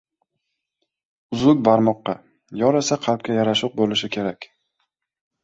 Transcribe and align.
•Uzuk 1.35 1.61
barmoqka, 1.67 2.15
yor 2.63 2.79
esa 2.81 2.99
qalbga 3.05 3.37
yarashuq 3.37 3.77
bo‘lishi 3.83 4.13
kerak. 4.19 4.51